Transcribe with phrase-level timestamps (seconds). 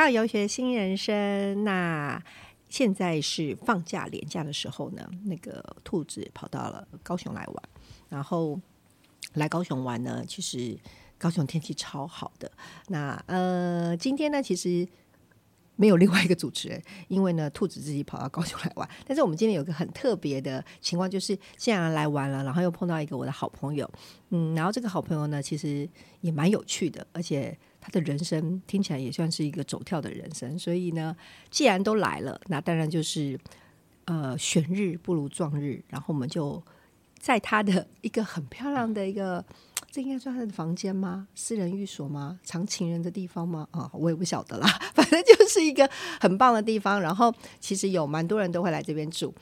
[0.00, 1.64] 要游学新人生。
[1.64, 2.22] 那
[2.68, 7.62] 现在是放假连假的时候呢，那个兔子跑到了高雄来玩，
[8.08, 8.60] 然后
[9.34, 10.78] 来高雄玩呢，其实
[11.18, 12.50] 高雄天气超好的。
[12.88, 14.88] 那呃，今天呢，其实。
[15.76, 18.86] 没有另外一个主持人，因为呢，兔子自己跑到高雄来玩。
[19.06, 23.90] 但是我们今天有个很特别的情况，就是既然来玩了，然后又碰到一个我的好朋友，
[24.28, 25.88] 嗯，然后这个好朋友呢，其实
[26.20, 30.58] 也蛮有趣的，而且他的人生听起来也算是一个走跳的人生。
[30.58, 31.16] 所以呢，
[31.50, 33.38] 既然都来了，那当然就是
[34.04, 36.62] 呃，选日不如撞日，然后我们就
[37.18, 39.44] 在他的一个很漂亮的一个。
[39.92, 41.26] 这应该算他的房间吗？
[41.34, 42.38] 私人寓所吗？
[42.44, 43.66] 藏情人的地方吗？
[43.72, 44.68] 啊，我也不晓得啦。
[44.94, 47.00] 反正就是一个很棒的地方。
[47.00, 49.34] 然后其实有蛮多人都会来这边住。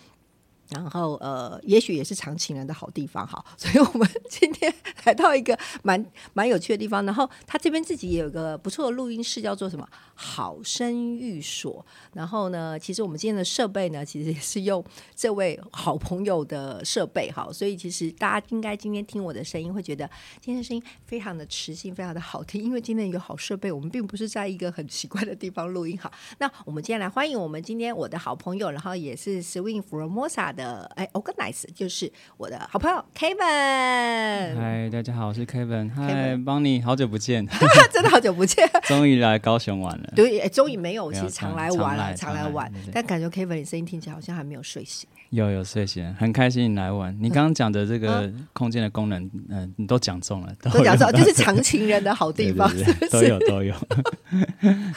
[0.70, 4.72] 然后呃，也许也是常情人的好地方哈， 所以我们今天
[5.04, 7.04] 来到一个蛮蛮有趣的地方。
[7.06, 11.84] 然后他这边自己也有个不错的录音室，叫做什么好声寓所。
[12.12, 14.84] 然后呢，其实我们今天的设备呢，其实也是用
[15.16, 20.04] 这位好朋友的设备哈，所以其实大家应该今天听我的声音，会觉得
[20.40, 25.98] 今天的声音非常的磁性，非常的好听，因为今天有好设备，我们并不是在一个很奇怪的地方录音。
[25.98, 30.57] 哈，那我们今天来欢迎我们今天我的好朋友，然后也是 Swing Formosa。
[30.58, 34.56] 的哎，organize 就是我的好朋友 Kevin。
[34.56, 35.88] 嗨，大家好，我是 Kevin。
[35.94, 37.46] 嗨，邦尼，好久不见，
[37.92, 40.12] 真的好久不见， 终于来高雄玩了。
[40.16, 42.70] 对，哎，终于没有，其实常来玩了，常来玩。
[42.92, 45.08] 但感觉 Kevin 你声音听起来好像还没有睡醒。
[45.30, 47.16] 有有睡醒，很开心你来玩。
[47.20, 52.68] 你刚刚讲的这个空间的功能，嗯，你都讲中了，都讲中，就是藏情人的好地方，
[53.12, 53.72] 都有都有。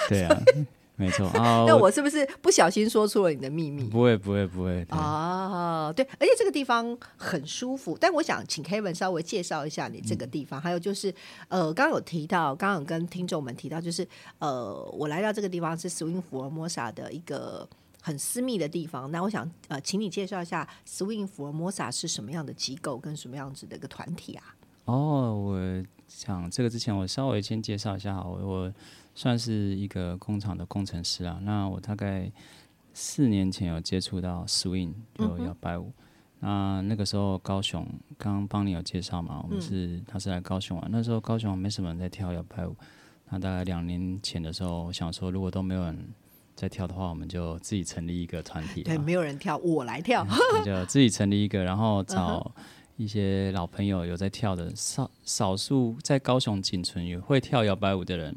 [0.10, 0.42] 对啊。
[1.02, 3.86] 没错 啊，那我是不是不小心说出了你的秘密？
[3.86, 5.92] 不会，不会，不会哦！
[5.96, 7.98] 对，而且这个地方很舒服。
[8.00, 10.62] 但我想请 Kevin 稍微介绍一下你这个地方。
[10.62, 11.12] 还有就是，
[11.48, 14.08] 呃，刚刚有提到，刚刚有跟听众们提到，就是
[14.38, 17.68] 呃，我来到这个地方是 Swing 福尔摩沙的一个
[18.00, 19.10] 很私密的地方。
[19.10, 24.54] 那我想呃，请你介绍一下 Swing 福尔摩萨是什么样的机构，跟什么样子的一个团体啊？
[24.86, 28.74] 哦，我想这个之前我稍微先介绍一下，我我。
[29.14, 31.40] 算是一个工厂的工程师啊。
[31.44, 32.32] 那我大概
[32.94, 35.92] 四年前有接触到 swing，就摇摆舞。
[36.40, 37.86] 那那个时候高雄
[38.18, 40.88] 刚刚帮你有介绍嘛，我们是他是来高雄玩。
[40.92, 42.76] 那时候高雄没什么人在跳摇摆舞。
[43.30, 45.98] 那大概两年前的时候，我想说如果都没有人
[46.56, 48.82] 在跳的话，我们就自己成立一个团体。
[48.84, 50.26] 对，没有人跳，我来跳。
[50.66, 52.52] 就自己成立一个，然后找
[52.98, 58.36] 一些老朋友有在跳的，少少数在高雄仅存有会跳摇摆舞的人。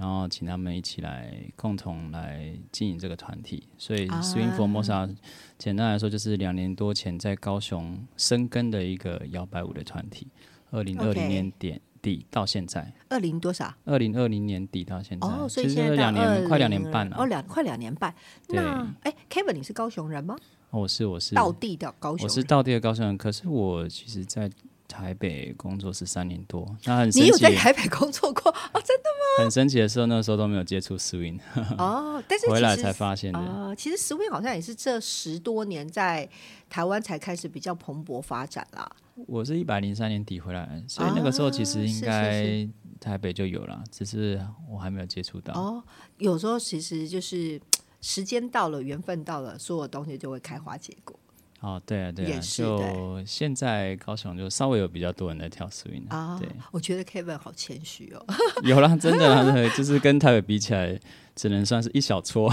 [0.00, 5.14] 然后请他们一起来共同来经营这个团体，所以 Swing Formosa
[5.58, 10.26] 简单来说就是两年多前在高雄生根的一个摇摆舞的团体。
[10.70, 13.74] 二零二零年点底到现在，二零多少？
[13.84, 17.16] 二零二零年底到现在，哦，所以现在两年快两年半了。
[17.18, 18.14] 哦，两快两年半。
[18.48, 20.34] 那哎，Kevin，你是高雄人吗？
[20.70, 23.18] 我是我是道地的高雄，我是道地的高雄人。
[23.18, 24.50] 可是我其实，在
[24.90, 28.82] 台北工作是三年多，那很你有在台北工作过 哦？
[28.84, 29.44] 真的吗？
[29.44, 31.38] 很神奇的时候，那个时候都没有接触 swing
[31.78, 33.74] 哦，但是回来才发现的。
[33.76, 36.28] 其实 swing 好像也是这十多年在
[36.68, 38.90] 台湾才开始比较蓬勃发展啦。
[39.28, 42.68] 我是一百零三年底回来，所以那个时候其实应该
[42.98, 45.54] 台北就有了，只是我还没有接触到。
[45.54, 45.84] 哦，
[46.18, 47.60] 有时候其实就是
[48.00, 51.16] 时间到了，缘分到了，所有东西就会开花结果。
[51.60, 56.38] 哦，对啊，对啊，就现在高雄就稍微有比较多人在跳 swing 啊。
[56.38, 58.24] 对，我觉得 Kevin 好谦虚哦。
[58.62, 60.98] 有啦，真的，就是跟台北比起来。
[61.40, 62.52] 只能算是一小撮，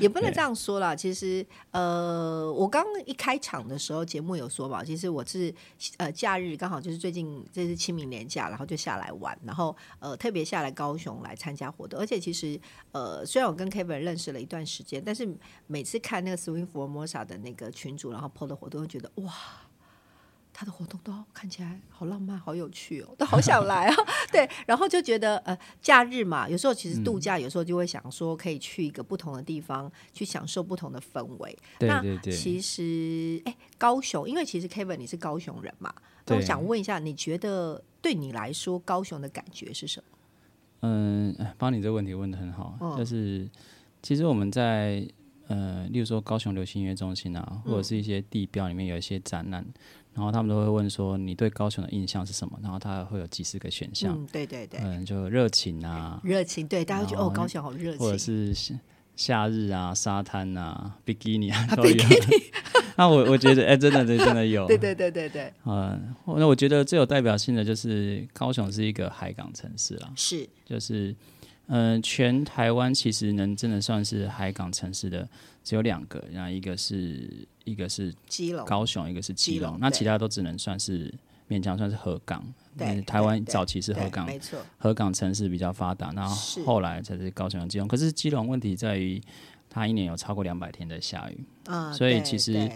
[0.00, 0.92] 也不能这样说啦。
[0.92, 5.54] 其实，呃，我刚一开场的时候，节目有说嘛，其实我是
[5.98, 12.00] 呃假日刚好就是最近这是清明年假，然后就下来玩，然后呃特别下来高雄来参加活动。
[12.00, 12.60] 而且其实
[12.90, 15.24] 呃虽然我跟 Kevin 认识了一段时间，但是
[15.68, 19.32] 每次看那个 Swing Formosa 的那个群主，然后 PO 的活动，会觉得哇。
[20.60, 23.94] 他的活动都看起来好浪漫、好有趣哦， 都好想来啊！
[24.32, 31.56] 对，然后就觉得呃，假日嘛，有时候其实度假，有时候就会想说可以去一个不同的地方，去享受不同的氛围。
[31.78, 32.32] 对对对。
[32.32, 35.94] 其实，哎，高雄，因为其实 Kevin 你是高雄人嘛，
[36.26, 40.18] 那我想问一下，你觉得对你来说，高雄的感觉是什么？
[40.80, 43.48] 嗯，帮你这个问题问的很好，就是
[44.02, 45.06] 其实我们在
[45.46, 49.64] 呃，例如说高雄流行音乐中心啊，或者是一些地标里面有一些展览。
[50.18, 52.58] 然后他们都会问说你对高雄的印象是什么？
[52.60, 54.12] 然后他会有几十个选项。
[54.18, 54.80] 嗯，对对对。
[54.82, 56.20] 嗯，就热情啊。
[56.24, 58.00] 热情，对，大家会觉得哦，高雄好热情。
[58.00, 58.52] 或者是
[59.14, 62.04] 夏日啊，沙滩啊，比基尼啊都有。
[62.98, 64.66] 那我我觉得，哎，真的，真的有。
[64.66, 65.52] 对对对对对。
[65.64, 70.10] 嗯，那我觉得最有代表性的就是高雄是一个海港城市啦。
[70.16, 70.48] 是。
[70.66, 71.14] 就是，
[71.68, 75.28] 嗯，全台湾其实能真的算是海港城市的
[75.62, 81.12] 只有两个，然后一个是一个是基隆，高雄，一个是基基隆隆，那其他都只能算是
[81.48, 82.44] 勉强算是河港。
[82.76, 87.88] 对嗯台湾早期是河港，没错，河港城市比较发达，那后后来才是高雄、基隆。
[87.88, 89.20] 可是基隆问题在于，
[89.68, 91.44] 它一年有超过两百天在下雨。
[91.92, 92.70] 所以其实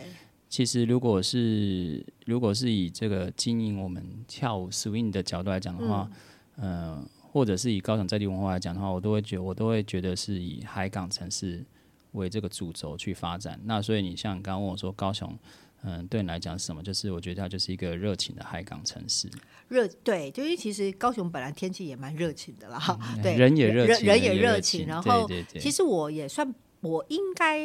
[0.49, 6.11] 其实如果是如果是以这个经营我们跳舞 swing 的角度来讲的话，
[6.57, 11.65] 嗯呃，或者是以高雄在地文化来讲的话，我都会觉我都会觉得是以海港城市
[12.13, 13.61] 为这个主轴去发展。
[13.65, 15.39] 那所以你像你刚刚问我说高雄。
[15.85, 16.81] 嗯，对你来讲是什么？
[16.81, 19.29] 就是我觉得它就是一个热情的海港城市，
[19.67, 25.29] 热对，就因为其实高雄本来天气也蛮热情的啦，哈，对，嗯人也热情，人也热热情，然后
[25.59, 27.59] 其实我也算，我应该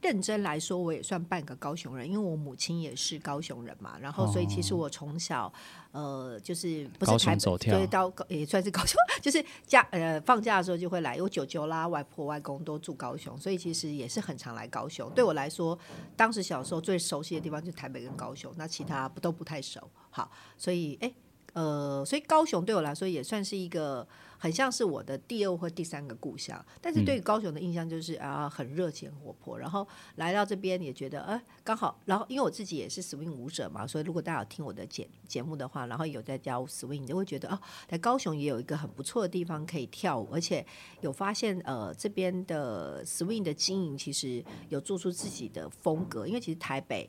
[0.00, 3.98] 认真来说，我也算半个高雄人，因为我母亲也是高雄人嘛。
[4.00, 5.52] 然后，所以其实我从小，
[5.92, 11.20] 呃，就是不是台北，就是，到高也算是高雄， 就是假呃放假的时候就会来。
[11.20, 15.10] 我舅舅啦、外婆、外公都住高雄，所以其实也是很常来高雄。
[15.14, 15.78] 对我来说，
[16.16, 19.80] 当时小时候最熟悉的地方就是台北跟高雄，那其他不都不太熟。
[20.10, 21.12] 好，所以哎。
[21.52, 24.06] 呃，所以高雄对我来说也算是一个
[24.38, 29.86] 很像是我的第二或第三个故乡，但是对于高雄的印象就是啊，很热情活泼，然后
[30.16, 40.64] 来到这边也觉得，呃，刚好，然后因为我自己也是 swing 舞者嘛，所以如果大家有听我的节节目的话，然后有在教 swing，你就会觉得哦，在高雄也有一个很不错的地方可以跳舞，而且
[41.00, 47.08] 有发现呃这边的 swing 的经营其实有做出自己的风格，因为其实台北。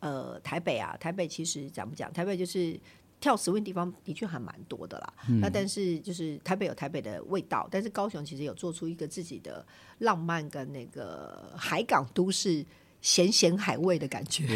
[0.00, 2.12] 呃，台北啊，台北其实讲不讲？
[2.12, 2.78] 台北就是
[3.20, 5.12] 跳 swing 地方的确还蛮多的啦。
[5.40, 9.64] 那但是就是台北有台北的味道，但是高雄其实有做出一个自己的
[9.98, 12.64] 浪漫跟那个海港都市
[13.00, 14.46] 咸咸海味的感觉。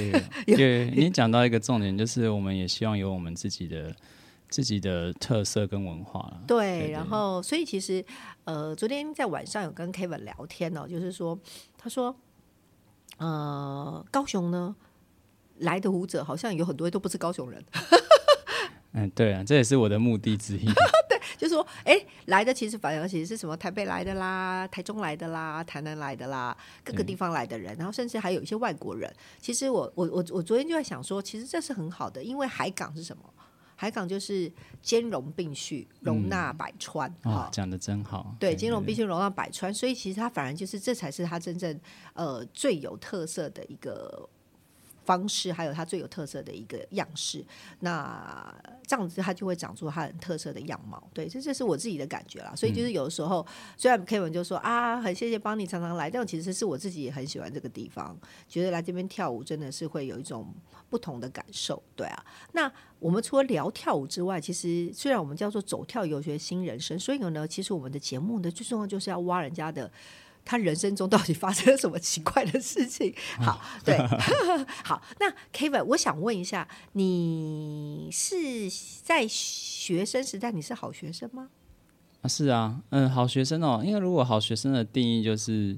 [0.46, 3.94] 对， 对，你讲到一个重点，就是我们也希望有我们自己的
[4.48, 6.42] 自己的特色跟文化了。
[6.46, 8.04] 对，对然后所以其实
[8.44, 11.38] 呃，昨天在晚上有跟 Kevin 聊天哦，就是说
[11.78, 12.14] 他说
[13.18, 14.74] 呃，高雄呢
[15.58, 17.64] 来的舞者好像有很多都不是高雄人。
[18.92, 20.64] 嗯，对啊，这也是我的目的之一。
[21.08, 29.12] 对就是说，哎，来的其实反而其实是什么台北来的啦、台中来的啦、台南来的啦，各个地方来的人，然后甚至还有一些外国人。
[29.40, 33.22] 其实我我我我昨天就在想说，其实这是很好的，因为海港是什么？
[33.74, 37.12] 海港就是兼容并蓄，容纳百川。
[37.22, 38.36] 哈、，哦讲的真好。
[38.38, 41.80] 对，兼容并蓄容纳百川，所以其实它反而就是这才是它真正
[42.12, 44.28] 呃最有特色的一个
[45.04, 47.44] 方式，还有它最有特色的一个样式。
[47.80, 48.54] 那
[48.86, 51.02] 这样子它就会长出它很特色的样貌。
[51.12, 52.52] 对，这这是我自己的感觉啦。
[52.54, 53.46] 所以就是有的时候，
[53.76, 58.16] 虽然 Kevin 就说啊，很谢谢帮你常常来，但其实是我自己也很喜欢这个地方，
[58.48, 60.46] 觉得来这边跳舞真的是会有一种
[60.88, 61.82] 不同的感受。
[61.96, 69.90] 对啊，那我们除了聊跳舞之外，其实虽然我们叫做走跳游学新人生，所以呢，其实我们的节目呢，最重要就是要挖人家的。
[70.44, 73.14] 他人生中到底发生了什么奇怪的事情？
[73.40, 73.96] 好，对，
[74.84, 75.00] 好。
[75.20, 78.38] 那 Kevin，我想问一下，你是
[79.02, 81.48] 在学生时代你是好学生吗？
[82.22, 85.76] 啊，是啊，嗯，好学生哦，因为如果好学生的定义就是，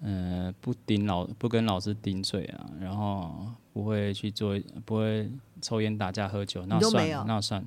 [0.00, 5.30] 呃，不顶老不跟老师顶嘴啊，然后不会去做，不会
[5.62, 7.64] 抽烟打架喝酒，那算你都没有那算，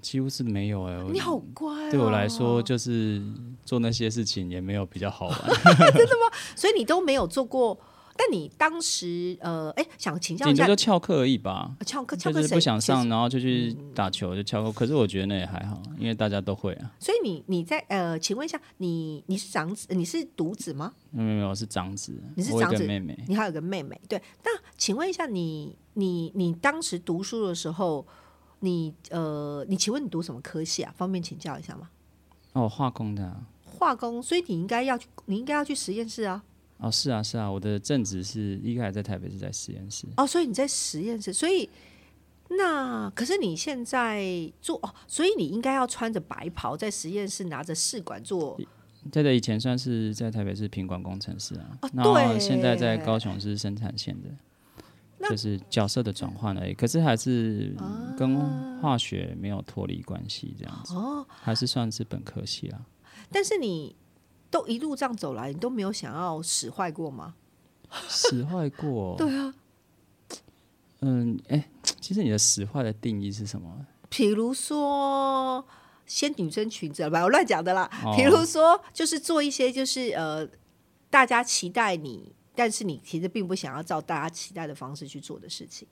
[0.00, 3.22] 几乎是没有哎、我你好乖、哦，对我来说，就是
[3.64, 5.38] 做那些事情也没有比较好玩，
[5.94, 7.78] 真的吗所以你都没有做过。
[8.18, 11.76] 但你当时呃，哎，想请教一下就，翘课而已吧。
[11.84, 14.72] 翘课翘就是课不想上，然后就去打球，就翘课。
[14.72, 16.90] 可是我觉得那也还好，因为大家都会啊。
[16.98, 20.94] 所以你你在呃，请问一下，你你是长子，你是独子吗？
[21.10, 23.14] 没有没有，是长子，你是长子妹妹。
[23.28, 24.18] 你还有个妹妹，对。
[24.42, 28.06] 那请问一下你，你你当时读书的时候，
[28.66, 30.92] 你呃，你请问你读什么科系啊？
[30.96, 31.88] 方便请教一下吗？
[32.52, 33.46] 哦，化工的、啊。
[33.64, 36.42] 化工，所以你应该要去，你应该要去实验室啊。
[36.78, 40.06] 哦，是啊，是啊，我的正职是一开始在台北是在实验室。
[40.16, 41.68] 哦，所以你在实验室，所以
[42.50, 48.58] 那可是你现在做哦，所以你应该要穿着白袍在实验室拿着试管做
[49.12, 54.28] 对的，以前算是在台北是品管工程师啊，哦然后对现在在高雄是生产线的，
[55.28, 56.74] 就是角色的转换而已。
[56.74, 57.74] 可是还是
[58.16, 58.38] 跟
[58.80, 62.80] 化学没有脱离关系，这样子，哦，还是算是本科系啊。
[63.30, 63.96] 但是你
[64.50, 67.34] 都一路这样走来，你都没有想要使坏过吗？
[68.08, 69.16] 使坏过？
[69.18, 69.54] 对啊。
[71.00, 71.68] 嗯，哎、
[72.00, 73.86] 其实你的使坏的定义是什么？
[74.08, 75.64] 比如说
[76.06, 77.90] 掀女生裙子，吧，我乱讲的啦。
[78.04, 80.48] 哦比如说，就是做一些就是呃，
[81.10, 85.86] 大家期待你，但是你其实并不想要照大家期待的方式去做的事情。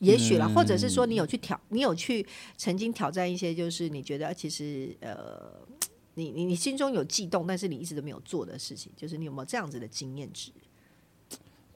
[0.00, 5.50] 也许啦，嗯或者是说你有去挑，你有去曾经挑战一些，就是你觉得其实呃，
[6.14, 10.50] 你你你心中有悸动，但是你一直都没有做的事情，就是你有没有这样子的经验值？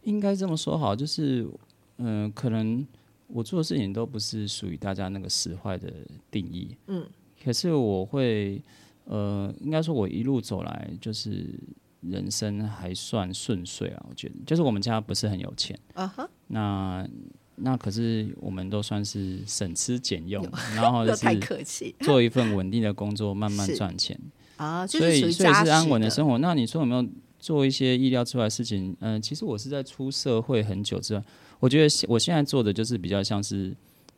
[0.03, 1.49] 应该这么说好，就是
[1.97, 2.87] 嗯、呃可能
[3.29, 5.93] 我做的事情都不是属于大家那个使坏的
[6.31, 7.07] 定义，嗯，
[7.43, 8.61] 可是我会
[9.05, 11.47] 呃，应该说我一路走来就是
[12.01, 17.09] 人生还算顺遂啊，我觉得，就是我们家不是很有钱，啊哈，那
[17.57, 24.19] 那可是我们都算是省吃俭用，然后 就是客气做一份稳定的工作，慢慢赚钱。
[24.57, 26.37] 啊，所以所以是安稳的生活。
[26.39, 27.05] 那你说有没有
[27.39, 28.97] 做一些意料之外的事情？
[29.01, 31.25] 嗯、其实我是在出社会很久之后，
[31.61, 33.73] 我觉得我现在做的就是比较像是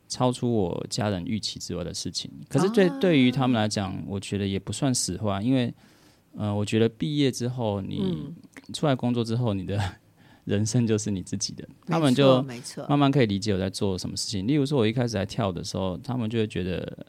[0.07, 2.31] 超出我家人预期之外的事情。
[2.49, 5.71] 可是对、对于他们来讲，我觉得也不算实话，因为
[6.37, 9.79] 呃，我觉得毕业之后，你嗯出来工作之后，你的
[10.45, 12.41] 人生就是你自己的，他们就，
[12.89, 14.47] 慢慢可以理解我在做什么事情。
[14.47, 17.05] 例如说，我一开始在跳的时候，他们就会觉得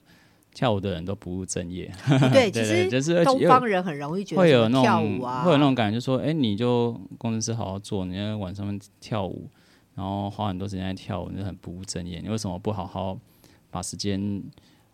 [0.52, 1.90] 跳舞的人都不务正业。
[2.32, 9.48] 对， 其对对，实就是东方人很容易觉得会有那跳种舞啊，会有那种感觉，就说，哎、你就工程师好好做，你在晚上面跳舞，
[9.94, 12.20] 然后花很多时间在跳舞，你很不务正业。
[12.20, 13.18] 你为什么不好好
[13.70, 14.42] 把时间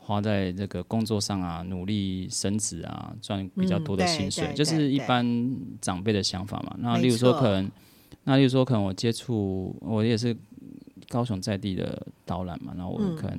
[0.08, 4.46] 花在这个工作上啊，努力升职啊，赚比较多的薪水？
[4.46, 5.22] 对就是一般
[5.82, 6.74] 长辈的想法嘛。
[6.78, 7.70] 那例如说，可能，
[8.24, 10.34] 那例如说，可能我接触，我也是
[11.10, 13.38] 高雄在地的导览嘛，然后我嗯可能、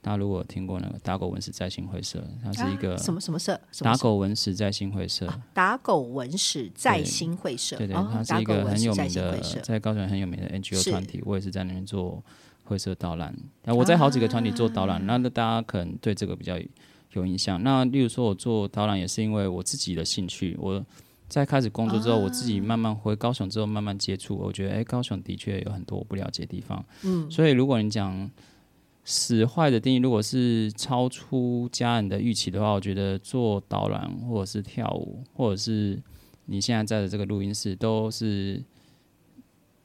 [0.00, 5.32] 大家如果有听过那个打狗文史在新会社，它是一个、啊什么什么社，打狗文史在新会社。
[5.54, 12.20] 打狗文史在新会社，对对，哦它是一个很有名的在高雄很有名的 NGO 是团体，我也是在那边做
[12.68, 13.34] 会社导览。
[13.64, 16.56] 我在好几个团体做导啊览，那大家可能对这个比较
[17.14, 17.62] 有印象。
[17.62, 20.56] 那例如说，我做导览也是因为我自己的兴趣。
[20.60, 20.84] 我
[21.26, 26.84] 在开始工作之后，我自己慢慢回高雄之后，慢慢接触，我觉得哎、高雄的确有很多我不了解的地方。
[27.02, 28.30] 嗯，所以如果你讲
[29.04, 35.98] 使坏的定义，如果是超出家人的预期的话，我觉得做导览或者是跳舞，或者是
[36.46, 38.62] 你现在在的这个录音室，都是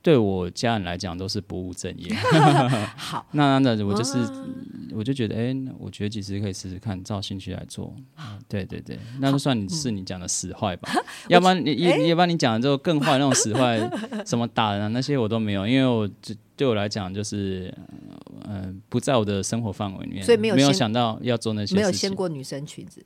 [0.04, 2.14] 对我家人来讲都是不务正业。
[2.96, 4.46] 好，那那那我就是，啊
[4.94, 7.96] 我就觉得，哎、那我觉得其实可以试试看，照兴趣来做。
[8.20, 10.92] 嗯对对对，那就算你是你讲的使坏吧，
[11.30, 13.80] 要不然你要要不然你讲的之后更坏那种使坏，
[14.26, 17.74] 什么打人啊那些我都没有，因为我就对我来讲就是，
[18.48, 23.04] 嗯、呃，不在我的生活范围里面，所以没有没有想到要做那些没有掀过女生裙子，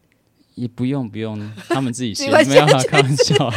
[0.57, 3.53] 也不用不用，他们自己掀，你们没有啦开玩笑，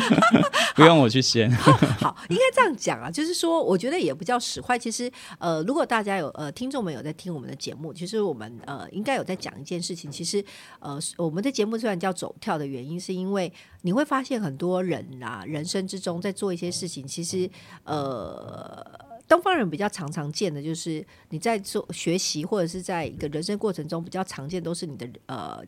[0.74, 1.50] 不用我去掀。
[2.00, 4.78] 好，应该这样讲啊，就是说，我觉得也不叫使坏。
[4.78, 10.10] 其实，呃，如果大家有呃听众们有在听我们的节目，其实我们呃应该有在讲一件事情。
[10.10, 10.42] 其实，
[10.80, 17.48] 呃，我们的节目虽然叫走跳的原因，是因为你会发现很多人啊，人生之中在做一些事情，其实
[17.84, 19.08] 呃。
[19.28, 25.62] 东方人比较常常见的就是你在做学习或者是在一个人生过程中比较常见都是你的呃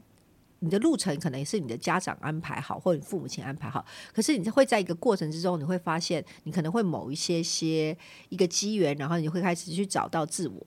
[0.62, 3.84] 你的路程可能也是你的家长安排好，或者你父母亲安排好。
[4.14, 7.96] 可是你会在一个过程之中，你会发现你可能会某一些些
[8.28, 10.64] 一个机缘，然后你会开始去找到自我，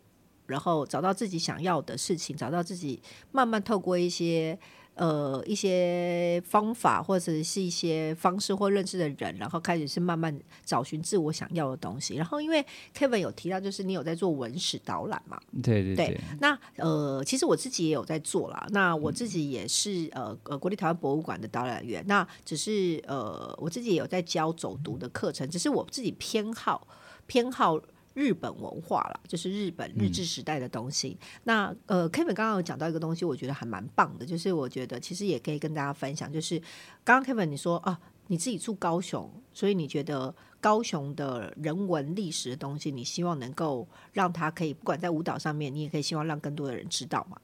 [0.48, 4.60] 然后找到自己想要的事情，找到自己慢慢透过一些
[4.96, 12.16] 呃一些方法或者是一些方式或认识的人，然后开始是慢慢找寻自我想要的东西。
[12.16, 12.66] 然后因为
[12.98, 18.66] Kevin 有提到，就是你有在做文史导览嘛，对对对对，那呃，其实我自己也有在做啦。
[18.72, 22.04] 那我自己也是呃呃国立台湾博物馆的导览员。
[22.08, 26.88] 那只是呃我自己也有在教走读的课程，只是我自己偏好
[27.28, 27.80] 偏好
[28.16, 31.16] 日本文化啦，就是日本日治时代的东西。
[31.44, 36.58] 那呃，Kevin 刚刚有讲到一个东西，我觉得还蛮棒的，就是我觉得其实也可以跟大家分享，就是
[37.04, 47.38] 刚刚 Kevin 你说啊，你自己住高雄，所以你觉得高雄的人文历史的东西，你希望能够让它可以，不管在舞蹈上面，你也可以希望让更多的人知道嘛。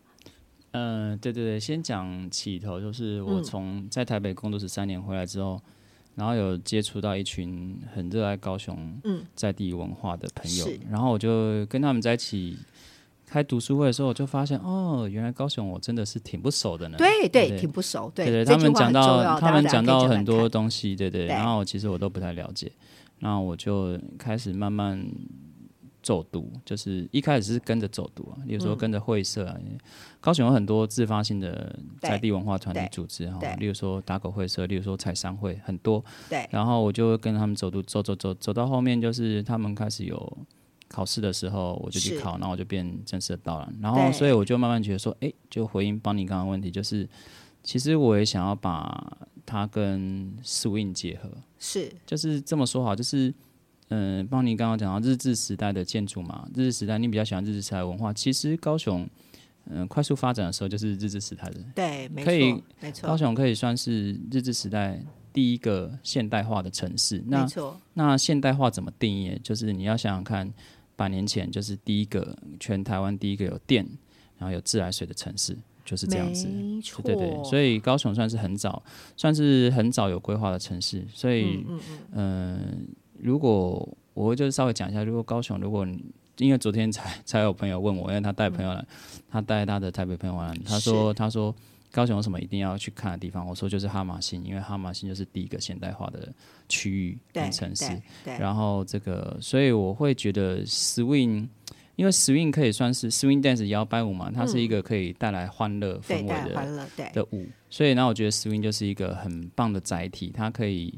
[0.73, 5.61] 嗯、对对对，先讲起头，就是我嗯从在台北工作十三年回来之后，
[6.21, 9.25] 然后有接触到一群很热爱高雄嗯。
[9.33, 12.55] 在地文化的朋友是，然后我就跟他们在一起
[13.25, 16.97] 开读书会的时候，我就发现哦，原来高雄我真的是挺不熟的呢。
[16.99, 17.59] 对对，对。
[17.59, 18.11] 挺不熟。
[18.13, 21.27] 对对他们讲到他们讲到很多东西，对对，对。
[21.29, 22.71] 然后其实我都不太了解，
[23.17, 25.03] 那我就开始慢慢
[26.01, 28.77] 走读，就是一开始是跟着走读啊，例如说嗯。
[28.77, 29.55] 跟着会社啊，
[30.19, 36.47] 高雄有很多自发性的在地文化团体组织哈，例如说打狗会社，例如说采商会，很多，对。
[36.49, 40.37] 然后我就跟他们走读，走走走走到后面，就是他们开始有
[40.87, 47.07] 考试的时候，我就去考，然后我就变正式的导览，然后所以我就慢慢觉得说，哎，就回应帮你刚刚问题，就是
[47.61, 49.15] 其实我也想要把
[49.45, 51.29] 它跟 swing 结合，
[51.59, 51.91] 是。
[52.05, 53.31] 就是这么说好，就是。
[53.93, 59.05] 嗯，帮你刚刚讲到日治时代的建筑嘛，日治时代你比较喜欢日治时代文化，其实高雄
[59.65, 61.59] 嗯快速发展的时候，就是日治时代的。
[61.75, 67.21] 对，没可以错，没错，高雄可以算是日治时代第一个现代化的城市。
[67.27, 69.37] 那没错，那现代化怎么定义？
[69.43, 70.51] 就是你要想想看，
[70.95, 73.85] 百年前就是第一个全台湾第一个有电，
[74.37, 76.47] 然后有自来水的城市，就是这样子。
[76.47, 78.81] 没错，对对对，所以高雄算是很早，
[79.17, 81.05] 算是很早有规划的城市。
[81.13, 82.87] 所以，嗯嗯嗯、
[83.21, 86.03] 如果我就是稍微讲一下，如果高雄，如果你
[86.37, 88.83] 因为昨天才才有朋友问我，因为他带朋友来，
[89.29, 91.55] 他带他的台北朋友来，他说他说
[91.91, 93.45] 高雄有什么一定要去看的地方？
[93.45, 96.33] 我说就是哈马星，因为哈马星就是第一个现代化的
[96.67, 97.17] 区域
[97.51, 97.85] 城市。
[98.39, 101.47] 然后这个，所以我会觉得 swing，
[101.95, 110.97] 因为 swing 可以算是 swing dance 摇摆舞嘛，它是一个可以带来欢乐氛围的的舞，所以呢，我觉得 swing 就是一个很棒的载体，它可以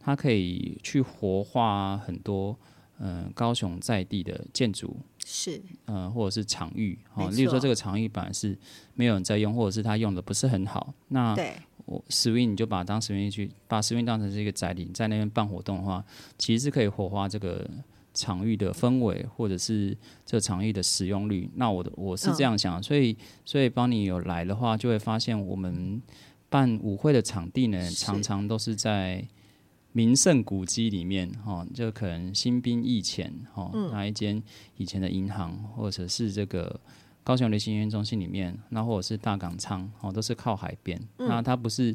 [0.00, 2.58] 它可以去活化很多
[2.98, 4.96] 嗯、呃高雄在地的建筑。
[5.24, 8.58] 是，嗯、或者是场域哦，例如说这个场域本来是
[8.94, 11.52] 没有人在用，或者是他用的不是很好，那对
[11.84, 16.04] 我 swing 你就把它当 swing 去，把 swing 当成是一个载体，你在那边办活动的话，
[16.36, 17.68] 其实是可以活化这个
[18.12, 21.48] 场域的氛围，或者是这个场域的使用率。
[21.54, 26.02] 那我的我是这样想，所以所以帮你有来的话，就会发现我们
[26.48, 29.24] 办舞会的场地呢，常常都是在。
[29.92, 34.40] 名胜古迹里面，哈，就可能新兵役前，哈，那一间
[34.76, 36.80] 以前的银行，或者是这个
[37.24, 41.00] 高雄流行音乐中心里面，那或者是大港仓，哦，都是靠海边。
[41.16, 41.94] 那它不是，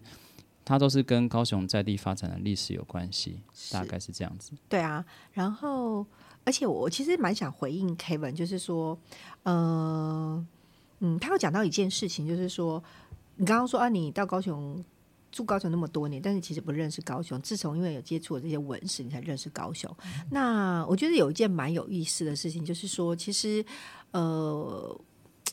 [0.65, 3.39] 它都是跟高雄在地发展的历史有关系，
[3.71, 4.51] 大概是这样子。
[4.67, 6.05] 对啊，然后
[6.43, 8.97] 而且我其实蛮想回应 Kevin，就是说，
[9.43, 10.45] 呃，
[10.99, 12.83] 嗯，他有讲到一件事情，就是说，
[13.37, 14.83] 你刚刚说啊，你到高雄
[15.35, 17.39] 住高雄那么多年，但是其实不认识高雄。
[17.41, 19.93] 自从因为有接触了这些文史，你才认识高雄。
[20.31, 23.63] 那我觉得有一件蛮有意思的事情，就是说，其实
[24.11, 25.01] 呃。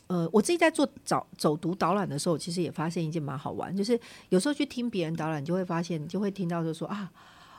[0.07, 3.97] 呃，我自己在做走走读导览的时候，其实也发现一件蛮好玩，就是
[4.29, 7.09] 有时候去听别人导览，你就会发现，你就会听到就说啊，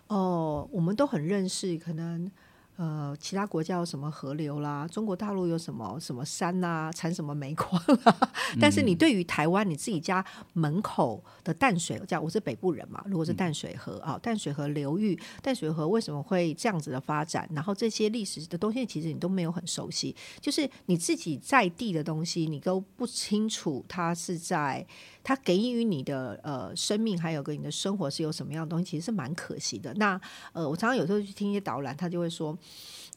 [0.08, 2.30] 哦，我们都很认识，可能
[2.76, 8.32] 呃，其他国家有什么河流啦，中国大陆有什么什么山呐、产什么煤矿啦。
[8.60, 17.48] 但是你对于台湾你自己家门口的淡水，这样我是北部人嘛，如果是淡水河啊，淡水河流域，淡水河为什么会这样子的发展？
[17.52, 24.84] 然后这些历史的东西，其实你都没有很熟悉，就是你自己在地的东西，你都不清楚它是在
[25.22, 29.94] 它给予你的呃生命，还有跟你的生活是有什么样的东西，其实是蛮可惜的。
[29.94, 30.20] 那
[30.52, 32.58] 呃，我常常有时候去听一些导览，他就会说。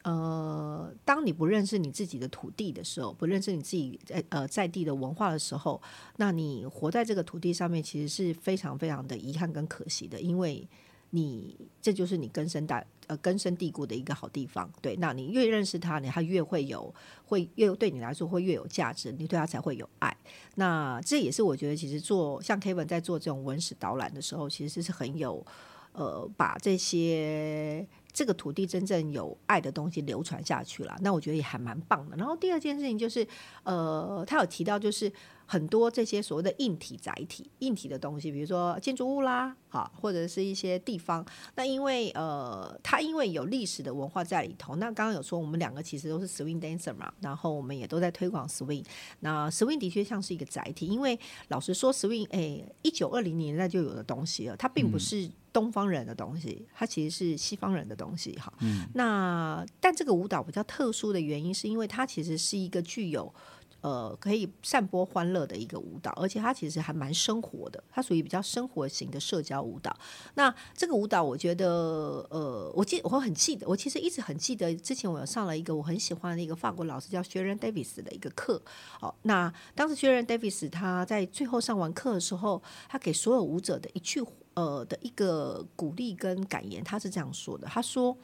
[0.03, 5.81] 呃，当你不认识你自己的土地的时候，不认识你自己在呃在地的文化的时候，
[6.15, 10.65] 那你活在这个土地上面，其实是非常非常的遗憾跟可惜的，因为
[11.09, 14.71] 你这就是你根深大呃根深蒂固的一个好地方。
[14.81, 16.93] 对，那你越认识它，你它越会有
[17.25, 20.15] 会越对你来说会越有价值，你对它才会有爱。
[20.55, 25.45] 那这也是我觉得，其实做像 Kevin 在做这种文史导览的时候，其实是很有
[25.91, 27.85] 呃把这些。
[28.17, 32.17] 这个土地真正有爱的东西流传下去了，那我觉得也还蛮棒的。
[32.17, 33.27] 然后第二件事情就是，
[33.61, 35.11] 呃，他有提到就是
[35.47, 41.25] 很多这些所谓的硬体载体、硬体的东西，比如说建筑物啦，啊，或者是一些地方。
[41.55, 44.75] 那因为呃，它因为有历史的文化在里头。
[44.75, 48.85] 那刚刚有说我们两个其实都是 swing dancer 嘛，然后我们也都在推广 swing。
[49.21, 55.29] 那 swing 的确像是一个载体，因为老实说，swing 哎，一九二零年代就有的东西了，它并不是。
[55.53, 58.53] 东方人的东西，它其实是西方人的东西哈。
[58.59, 63.33] 嗯、那但这个舞蹈比较特殊的原因，是因为它其实是一个具有
[63.81, 69.95] 呃可以散播欢乐的一个舞蹈，而且它其实还蛮生活的，它属于比较生活型的社交舞蹈。
[70.35, 78.61] 那这个舞蹈，我觉得呃，我记我很记得，我其实一直很记得，之前我有上了一个我很喜欢的一个法国老师叫 Sharon Davis 的一个课。
[79.01, 84.23] 哦，那当时 Sharon Davis 他在最后上完课的时候，他给所有舞者的一句。
[84.57, 88.17] 呃的一个鼓励跟感言，他是这样说的：他说，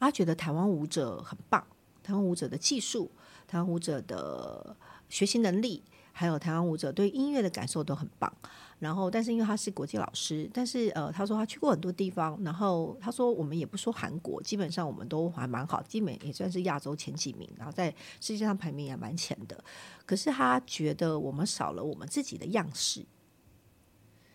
[0.00, 1.64] 他觉得台湾舞者很棒，
[2.02, 3.08] 台湾舞者的技术，
[3.46, 4.76] 台湾舞者的
[5.08, 8.32] 学习能力，还有台湾舞者对音乐的感受都很棒。
[8.78, 17.90] 然后，但是因为他是国际老师，但是呃，他说他去过很多地方，然后他说我们也不说韩国，基本上我们都还蛮好，基本也算是亚洲前几名，然后在
[18.20, 19.64] 世界上排名也蛮前的。
[20.06, 23.04] 可是他觉得我们少了我们自己的样式。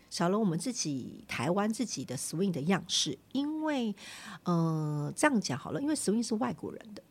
[0.10, 3.96] 少了我们自己台湾自己的 swing 的样式，因为，
[4.44, 7.02] 呃，这样讲好了，因为 swing 是外国人的，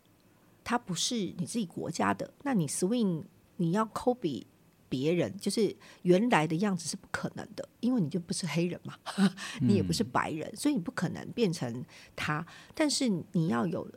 [0.62, 3.24] 他不是你自己国家的，那你 swing
[3.62, 4.46] 你要抠比
[4.88, 8.94] 别人，就是原来的样子是不可能的，因为你就不是黑人嘛，
[9.62, 11.84] 你也不是白人，所以你不可能变成
[12.16, 12.44] 他，
[12.74, 13.88] 但是你要有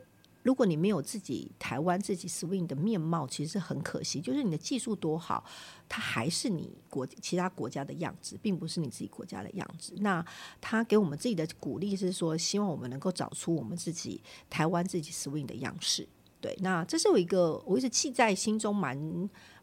[0.42, 4.20] 如果你没有自己台湾自己 swing 的面貌，其实很可惜。
[4.20, 5.44] 就是你的技术多好，
[5.88, 9.92] 它还是你国其他国家的样子，并不是你自己国家的样子。
[9.98, 10.24] 那
[10.60, 16.08] 他给我们自己的鼓励是说，希望我们能够找出我们自己台湾自己 swing 的样式。
[16.40, 18.96] 对，那这是我一个我一直记在心中蛮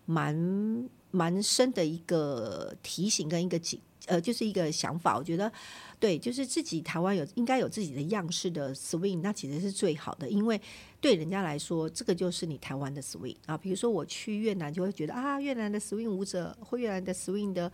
[0.05, 5.17] 蛮蛮深的一个提醒跟一个警呃，就是一个想法。
[5.17, 5.51] 我觉得
[5.99, 10.59] 对，就是自己台湾有应该有自己的样式的 swing，那其实是最好的，因为
[10.99, 13.57] 对人家来说，这个就是你台湾的 swing 啊。
[13.57, 17.71] 比如说我去越南，就会觉得啊，越南的 swing 舞者或越南的 swing 的。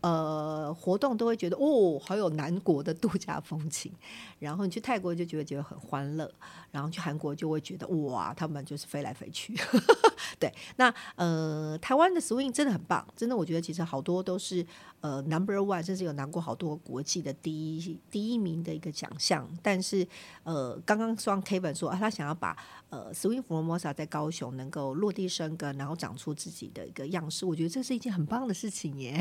[0.00, 3.92] 呃，活动都会觉得哦，好有南国的度假风情。
[4.38, 6.30] 然后你去泰国就觉得觉得很欢乐，
[6.70, 9.52] 然后去韩国就会觉得哇，他们就是飞来飞去。
[10.38, 14.64] 对，那呃，台湾的 swing 真的很棒，真的，我觉得其实好多都是
[15.00, 19.48] 呃 number one，甚至有拿过好多国际的第一第一名的一个奖项。
[19.62, 20.06] 但是
[20.42, 22.56] 呃，刚刚说 Kevin 说啊，他想要把
[22.90, 29.16] 呃 swing Formosa 在高雄能够落地生根，然后长出自己的一个样式，我觉得这是一件很棒的事情耶。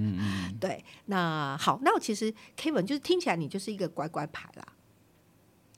[0.60, 4.66] 对，那好，那我其实 Kevin 就是听起来你就是一个乖乖牌啦。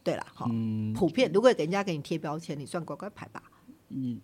[0.03, 0.47] 对了，好，
[0.95, 3.43] 普遍如果人家给你贴标签，你算乖乖牌吧。
[3.89, 4.21] 嗯，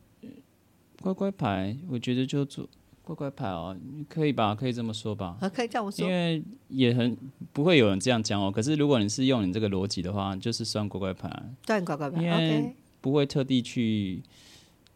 [1.00, 2.68] 乖乖牌，我觉得就做
[3.04, 3.76] 乖乖牌哦，
[4.08, 4.54] 可以吧？
[4.54, 5.36] 可以这么说吧？
[5.52, 7.16] 可以这样说，因为也很
[7.52, 8.50] 不会有人这样讲哦。
[8.50, 11.28] 可是如果你是用你这个逻辑的话，就是算乖乖牌，
[11.66, 14.22] 算乖乖牌，因为不会特地去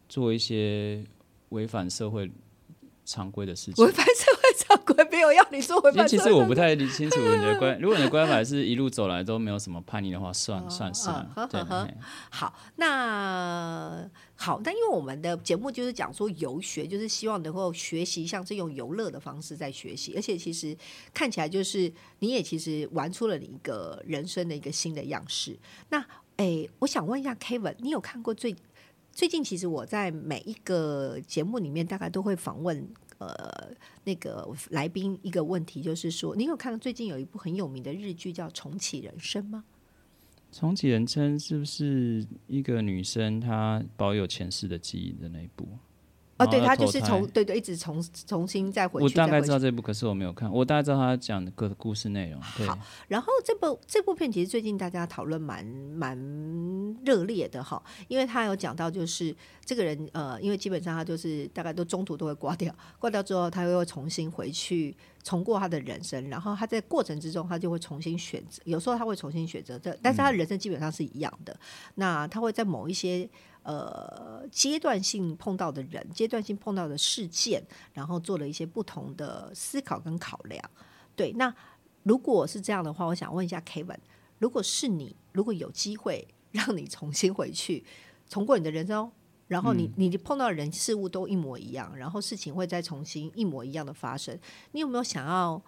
[0.07, 1.03] 做一些
[1.49, 2.31] 违反社会
[3.05, 3.85] 常规的事情。
[3.85, 5.79] 违反社会常规没有要你做。
[6.07, 11.29] 其实我不太清楚你的观， 如果你的观法是一路走来都没有什么叛逆的话，算算算。
[11.49, 11.61] 对，
[12.29, 14.09] 好，那。
[14.39, 20.77] 好，但因为我们的节目就是讲说游学，就是希望能够学习像这种游乐的方式在学习，而且其实
[21.11, 25.57] 看起来就是你也其实玩出了你一个人生的一个新的样式。
[25.89, 28.55] 那诶，我想问一下 Kevin，你有看过最
[29.11, 29.43] 最近？
[29.43, 33.69] 其实我在每一个节目里面大概都会访问呃
[34.03, 39.63] 那个来宾一个问题，就是说你有看到最近有一部很有名的日剧叫《重启人生》吗？
[40.51, 45.67] 重启人生是不是一个女生她保有前世的记忆的那一部？
[46.37, 49.03] 哦，对，他就是从对对一直重重新再回去。
[49.03, 50.51] 我大概知道这部，可是我没有看。
[50.51, 52.41] 我大概知道他讲的个故事内容。
[52.41, 56.17] 好，然后这部这部片其实最近大家讨论蛮蛮
[57.03, 64.95] 热烈的哈，因为他有讲到就是这个人呃，因为基本上他就是大概都中途都会挂掉，挂掉之后他又会重新回去。
[65.23, 68.61] 重过他的人生，然后他在过程之中，他就会重新选择。
[68.63, 71.53] 有时候他会重新选择，这但是他的人生基本上是一样的。
[71.95, 73.29] 那他会在某一些
[73.67, 77.61] 呃阶段性碰到的人、阶段性碰到的事件，
[77.93, 80.63] 然后做了一些不同的思考跟考量。
[81.15, 81.53] 对，那
[82.03, 83.99] 如果是这样的话，我想问一下 Kevin，
[84.39, 87.83] 如果是你，如果有机会让你重新回去
[88.29, 89.11] 重过你的人生。
[89.47, 94.37] 然后你你碰到人事物都一模一样，然后事情会再重新一模一样的发生。
[94.73, 95.61] 你有没有想要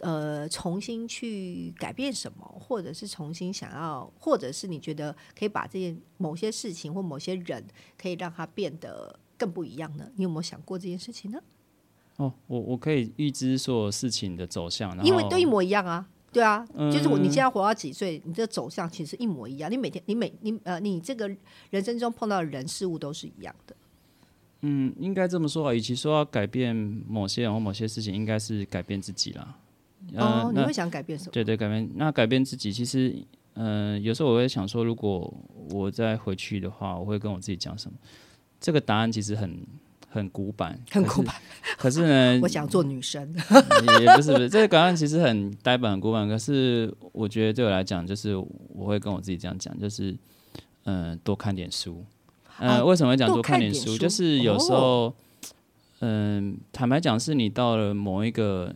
[0.00, 7.64] 呃重新去改变什么，或者是重新想要，或者是你觉得可以把这件某些事情或某些人
[7.98, 10.10] 可以让它变得更不一样呢？
[10.16, 11.38] 你有没有想过这件事情呢？
[12.16, 16.08] 哦，我我可以预知所有事情的走向，因为都一模一样啊。
[16.32, 19.70] 对啊，就是我，你现在活到几岁，你的走向其实一模一样。
[19.70, 21.30] 你每天，你每你呃，你这个
[21.70, 23.76] 人生中碰到的人事物都是一样的。
[24.62, 25.72] 嗯，应该这么说啊。
[25.72, 29.56] 与其说要改变某些人或某些事情，应该是改变自己啦。
[30.16, 31.30] 哦，你会想改变什么？
[31.32, 31.90] 对对，改变。
[31.96, 33.14] 那改变自己，其实，
[33.54, 35.32] 嗯，有时候我会想说，如果
[35.70, 37.96] 我再回去的话，我会跟我自己讲什么？
[38.60, 39.58] 这个答案其实很。
[40.14, 41.34] 很古板，很古板。
[41.76, 43.34] 可是呢， 我想做女生，
[44.00, 44.48] 也不是不是。
[44.48, 46.28] 这个答案其实很呆板、很古板。
[46.28, 50.16] 可是我觉得对我来讲，就是我会跟我自己这样讲，就是
[50.84, 52.04] 嗯，多看点书。
[52.60, 53.98] 嗯，为什么会讲多看点书？
[53.98, 55.12] 就是有时候，
[55.98, 58.72] 嗯，坦白讲，是你到了某一个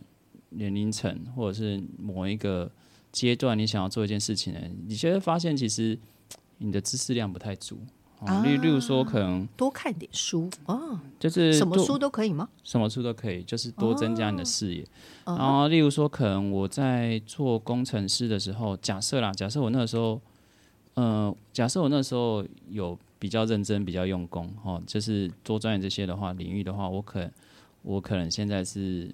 [0.49, 2.71] 年龄层，或者是某一个
[3.11, 5.97] 阶段，你想要做一件事情呢，你就会发现，其实
[6.57, 7.77] 你的知识量不太足。
[8.43, 12.49] 例例如说，可能多看点书哦，就是什么书都可以吗？
[12.65, 14.85] 什么书都可以，就是多增加你的视野。
[15.23, 20.19] 然后，例如说，可能我在做工程师的时候，假设啦，假设我那时候，
[20.95, 27.25] 呃，假设我那时候有比较认真、比较用功，哦，就是多钻研这些的话，领域的话，我可
[27.83, 29.09] 我可能现在是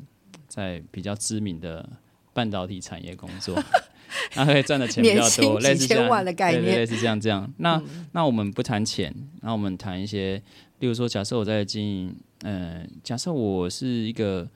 [0.56, 1.88] 在比较知名的
[2.34, 3.62] 半导体产业工作。
[4.36, 6.10] 那可以赚的钱比较多， 类似这样，
[6.54, 7.52] 对对，类似这样这样。
[7.58, 7.82] 那
[8.14, 10.42] 那我们不谈钱，那我们谈一些，
[10.80, 14.48] 例如说，假设我在经营，嗯，假设我是一个，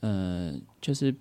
[0.00, 1.12] 呃，就是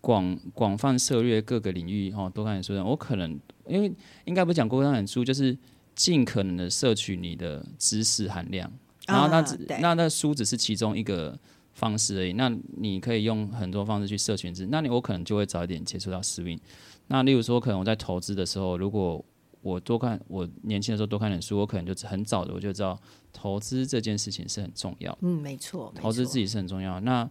[0.00, 3.38] 广广泛涉猎各个领域哦，多看点书的，我可能
[3.68, 3.92] 因为
[4.24, 5.56] 应该不讲多看点书，就是
[5.94, 8.70] 尽可能的摄取你的知识含量，
[9.06, 9.40] 然后那
[9.80, 11.38] 那那书只是其中一个
[11.78, 12.32] 方式而已。
[12.32, 16.58] 那你可以用很多方式去社群制，那你我可能就会早一点接触到私运。
[17.06, 19.24] 那例如说，可能我在投资的时候，如果
[19.62, 22.98] 我多看，我年轻的时候多看点书，我可能就很早的我就知道
[23.32, 25.16] 投资这件事情是很重要。
[25.22, 26.98] 嗯，没错，投资自己是很重要。
[27.00, 27.28] 那，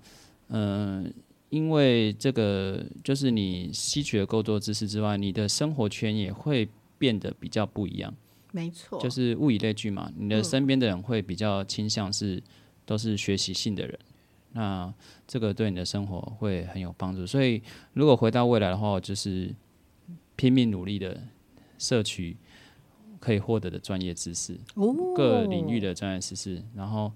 [0.49, 1.13] 嗯、
[1.49, 8.13] 因为这个就是你吸取了够多知识之外，你的生活圈也会变得比较不一样。
[8.51, 12.41] 没错，就是物以类聚嘛，你的身边的人会比较倾向是
[12.85, 13.99] 都是学习性的人，
[14.57, 14.91] 那
[15.27, 17.27] 这个对你的生活会很有帮助。
[17.27, 17.61] 所以，
[17.93, 19.53] 如果回到未来的话，就是
[20.35, 21.15] 拼命努力的
[21.77, 22.35] 摄取
[23.19, 27.11] 可以获得的专业知识，哦各领域的专业知识，然后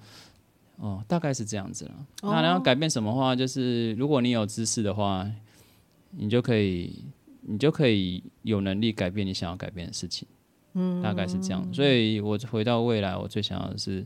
[0.76, 1.92] 哦，大概是这样子了。
[2.22, 5.28] 哦那然后改变什么话，就是如果你有知识的话，
[6.12, 7.04] 你就可以，
[7.42, 10.28] 你就可以有能力改变你想要改变的事情。
[10.74, 11.68] 嗯，大概是这样。
[11.74, 14.06] 所以我回到未来，我最想要的是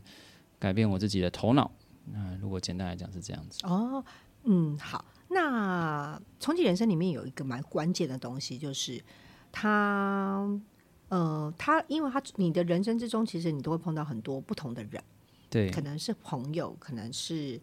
[0.58, 1.70] 改变我自己的头脑。
[2.12, 3.58] 那如果简单来讲是这样子。
[3.66, 4.04] 哦，
[4.44, 5.04] 嗯，好。
[5.28, 9.02] 那重启人生里面有一个蛮关键的东西，就是
[9.50, 10.48] 他，
[11.08, 15.02] 呃，他因为他你的人生之中，其实你都会碰到很多不同的人，
[15.50, 17.60] 对可能是朋友，可能是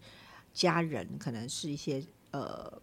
[0.53, 2.81] 家人，可能是一些呃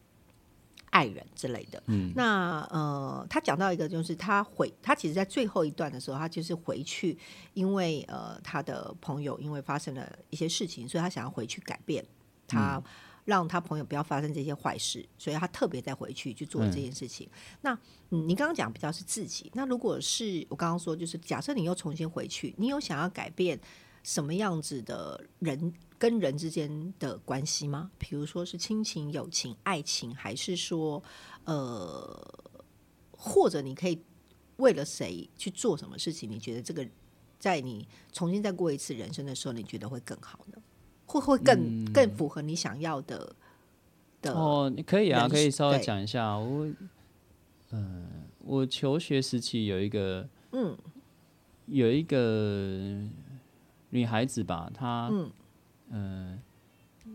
[0.90, 1.83] 爱人之类的。
[1.87, 7.16] 嗯，那呃，他讲到一个，就是他回他其实，在最后一段的时候，他就是回去，
[7.55, 12.05] 因为呃，他的朋友因为发生了一些事情，所以他想要回去改变
[12.46, 12.83] 他。
[13.26, 17.29] 让他朋友不要发生这些坏事，所以他特别再回去去做这件事情。
[17.61, 17.72] 那
[18.09, 23.61] 嗯，你刚刚讲比较是自己，那如果是我刚刚说，就是假设你又重新回去，你有想要改变
[24.02, 27.90] 什么样子的人跟人之间的关系吗？
[27.98, 31.02] 比如说是亲情、友情、爱情，还是说
[31.44, 32.44] 呃，
[33.10, 34.00] 或者你可以
[34.56, 36.30] 为了谁去做什么事情？
[36.30, 36.86] 你觉得这个
[37.38, 40.58] 在你重新再过一次人生的时候，你觉得会更好呢？
[41.06, 43.34] 会会更、更符合你想要的
[44.22, 44.32] 的？
[44.32, 46.38] 哦，你可以啊，可以稍微讲一下。
[46.38, 46.68] 我，
[47.72, 50.78] 嗯、我求学时期有一个，嗯，
[51.66, 53.02] 有一个
[53.90, 55.31] 女孩子吧，她，嗯
[55.90, 56.38] 呃，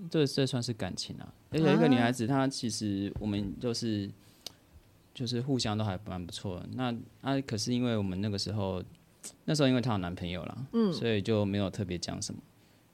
[0.10, 1.34] 这这算是感情啊。
[1.52, 4.10] 而且一个女孩子，她其实我们就是
[5.14, 6.70] 就是互相都还蛮不错的。
[6.74, 8.84] 那啊，可是因为我们那个时候，
[9.46, 12.42] 那时候因为她有男朋友了，嗯所以就没有特别讲什么。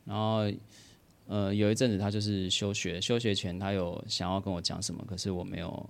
[0.06, 0.44] 然后，
[1.28, 5.90] 呃，有一阵子她就是休学，休学前她有想要跟我讲什么，可是我没有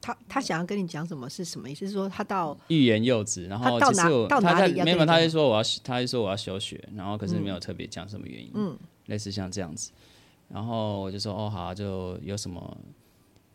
[0.00, 1.86] 他他想要跟你讲什么是什么意思？
[1.86, 3.46] 是说他到欲言又止。
[3.46, 9.90] 然后她到哪其实我到哪里要她她没有，跟你讲她就说我要，他就说我要休学，然后可是没有特别讲什么原因，嗯类似像这样子。
[10.48, 12.78] 然后我就说哦好啊、就有什么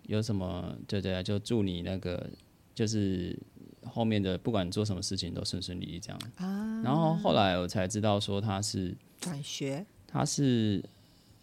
[0.03, 2.29] 有什么，对对啊，就祝你那个
[2.75, 3.37] 就是
[3.85, 6.19] 后面的不管做什么事情都顺顺利利这样。
[6.37, 10.83] 啊然后后来我才知道说他是转学他是，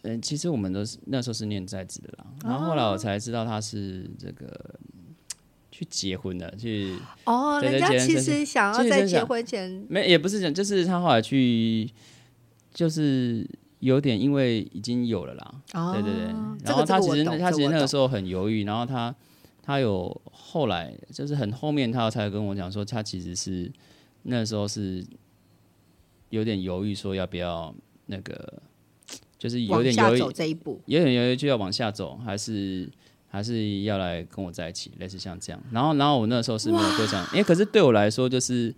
[0.03, 2.25] 嗯，其实我们都是那时候是念在职的啦。
[2.45, 4.79] 然后后来我才知道他是这个
[5.81, 11.89] 去结婚的，去哦，人家其实想要在结婚前没也不是讲，就是他后来去
[12.71, 13.43] 就是
[13.79, 15.55] 有点因为已经有了啦。
[15.73, 16.25] 哦，对对对，
[16.63, 19.13] 然后他其实他其实那个时候很犹豫，然后他
[19.63, 23.71] 他有后来就是很后面他才跟我讲说，他其实是
[24.21, 25.03] 那时候是
[26.29, 27.73] 有点犹豫，说要不要
[28.05, 28.61] 那个，
[29.39, 32.87] 就是有点犹豫，走这一步，有点犹豫就要往下走，还是
[33.31, 35.59] 还是要来跟我在一起，类似像这样。
[35.71, 38.75] 然后然后我那时候是没有多想，因为可是对我来说就是。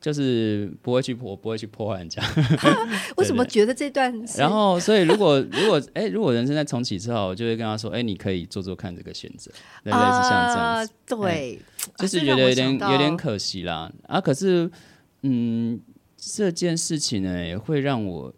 [0.00, 2.22] 就是不会去破，不会去破坏人家。
[3.18, 4.14] 为什么觉得这段？
[4.36, 9.50] 然后，所以如果如果哎、如果人生在重启之后，我就会跟他说，哎、你可以做做看这个选择，
[9.82, 10.88] 类类似像这样
[11.20, 11.60] 对，
[11.96, 13.90] 就是觉得有点有点可惜啦。
[14.06, 14.70] 啊，可是
[15.22, 15.80] 嗯，
[16.16, 18.32] 这件事情呢，也会让我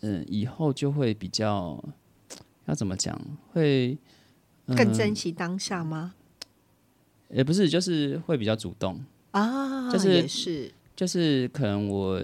[0.00, 1.78] 嗯以后就会比较
[2.64, 3.20] 要怎么讲，
[3.52, 3.98] 会、嗯、
[4.68, 6.14] 更珍惜当下吗？
[7.30, 12.20] 也不是，就是会比较主动，啊，就是也是就是可能我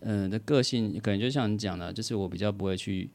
[0.00, 3.10] 嗯、呃的个性，可能就像你讲的，就是我比较不会去。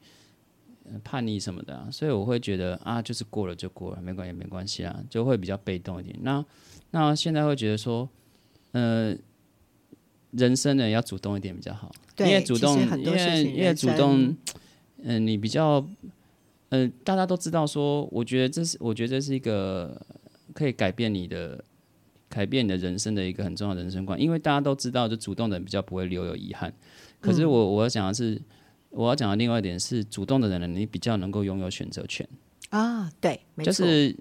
[0.90, 6.16] 呃叛逆什么的、啊，所以我会觉得啊，就是过了就过了，没关系，没关系啊，就会比较被动一点。
[6.22, 6.42] 那
[6.92, 8.08] 那现在会觉得说，
[8.72, 9.14] 呃，
[10.30, 14.34] 人生呢要主动一点比较好，因为主动，很因为因为主动，
[15.02, 15.86] 嗯、你比较，
[16.70, 20.00] 呃，大家都知道说，我觉得这是，我觉得这是一个
[20.52, 21.64] 可以改变你的。
[22.30, 26.70] 改变你的人生的一个很重要的人生观，因为大家都知道，就主动的人比较不会留有遗憾。
[27.22, 28.38] 可是我我要讲的是，
[28.90, 32.28] 我要讲的另外一点是，主动的人呢，你比较能够拥有选择权。
[32.68, 34.14] 啊，对，没错，就是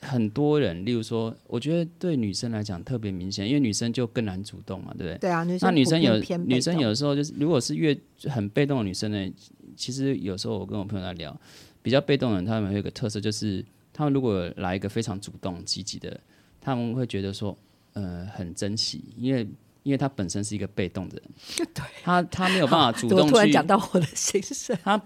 [0.00, 5.18] 很多人，例如说，我觉得对女生来讲特别明显，因为女生就更难主动嘛，对不对？
[5.18, 9.32] 对啊，女生那女生有女生有的时候就是，如果是越很被动的女生呢，
[9.76, 11.34] 其实有时候我跟我朋友在聊，
[11.82, 16.18] 比较被动的人，他们会有一个特色，就是他们如果来一个非常主动积极的，
[16.60, 17.56] 他们会觉得说，
[17.92, 19.46] 呃，很珍惜，因为
[19.82, 24.76] 因为他本身是一个被动的人， 对，他他没有办法主动去突然讲到我的心声？
[24.82, 24.98] 他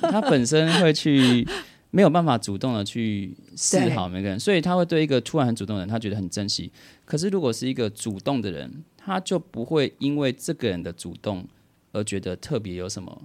[0.00, 1.46] 他本身会去
[1.90, 6.70] 没有办法主动的去示对好每个人，所以他会对一个突然很主动的人，他觉得很珍惜。
[7.04, 11.46] 可是如果是一个主动的人，他就不会因为这个人的主动
[11.92, 13.22] 而觉得特别有什么，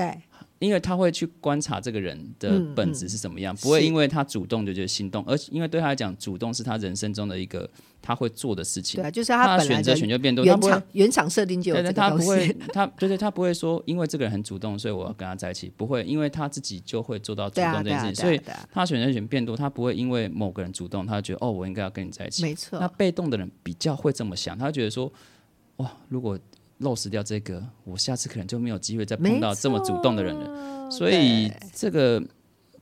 [0.00, 0.22] 对，
[0.58, 7.68] 因为他会去观察这个人的嗯本质是怎么样，不会因为他主动就觉得心动，而因为对他来讲，主动是他人生中的一个
[8.02, 9.06] 他会做的事情对。
[9.06, 22.42] 啊，就是他选择的权就变多，原厂原厂设定就有对对，这个东他不会。，他对对，他不会说因为这个人很主动，所以我要跟他在一起，不会，因为他自己就会做到主动这件事情，所以他选择权变多，他不会因为某个人主动，他就觉得哦，我应该要跟你在一起。
[22.42, 22.88] 没错那。
[22.88, 25.10] 被动的人比较会这么想，他觉得说，
[25.76, 26.38] 哇，如果
[26.80, 30.90] 漏失掉这个，我下次可能就没有机会再碰到这么主动的人了。
[30.90, 32.22] 所以这个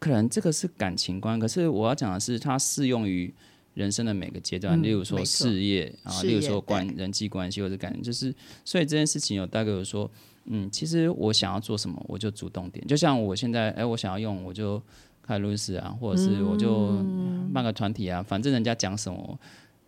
[0.00, 3.32] 可能这个是感情观，可是我要讲的是，它适用于
[3.74, 8.34] 人生的每个阶段，嗯例如说事业啊，例如说关人际关系或者感情，就是
[8.64, 10.10] 所以这件事情有大概有说，
[10.46, 14.82] 嗯，其实我想要做什么，我就主动点，就像我现在，哎，我想要用我就
[15.22, 17.36] 开录视啊，或者是我就嗯。
[17.50, 19.40] 办个团体啊，反正人家讲什么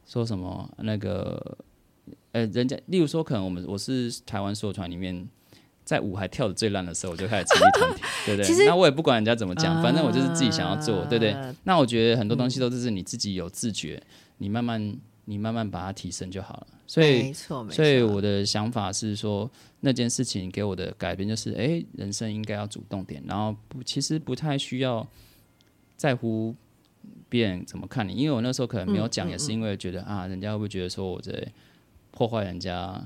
[0.07, 1.59] 说什么那个，
[2.33, 5.29] 呃，人家例如说，可能我们我是台湾所有团里面。
[5.83, 8.65] 在舞还跳的最烂的时候，我就开始成立团体，对不对？
[8.65, 11.33] 那我也不管人家怎么讲，反正我就是自己想要做，对不对？
[11.33, 14.01] 啊那我觉得很多东西都是你自己有自觉，
[14.39, 16.67] 你慢慢你慢慢把它提升就好了。
[16.87, 17.75] 所以没错，没错。
[17.75, 25.05] 所以我的想法是说，那件事情给我的改变就是，哎，人生应该要主动点，然后不，其实不太需要
[25.97, 26.55] 在乎
[27.29, 31.33] 别人怎么看你，因为我那时候可能没有讲，嗯也是因为觉得啊，人家会不会觉得说我在
[32.21, 33.03] 破坏人家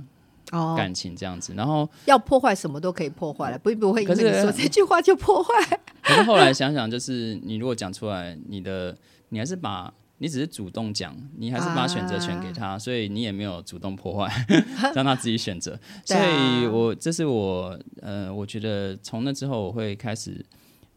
[0.50, 5.52] 哦，感情这样子，然后要破坏什么都可以破坏了，不不会因为你说这句话就破坏。
[6.02, 8.96] 可是后来想想，就是你如果讲出来，你的
[9.28, 14.46] 你还是把你只是主动讲，你还是把选择权给他，所以你也没有主动破坏，
[14.96, 15.78] 让他自己选择。
[16.04, 20.44] 所以我这是我呃，我觉得从那之后，我会开始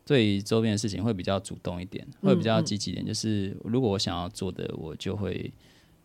[0.03, 3.05] 对于周边的事情会比较主动一点，会比较积极一点。
[3.05, 5.53] 就是如果我想要做的，我就会